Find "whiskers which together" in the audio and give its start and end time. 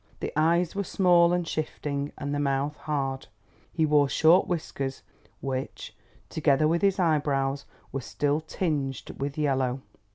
4.47-6.67